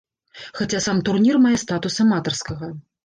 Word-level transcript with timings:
Хаця 0.59 0.79
сам 0.85 1.01
турнір 1.09 1.39
мае 1.45 1.53
статус 1.65 1.99
аматарскага. 2.07 2.73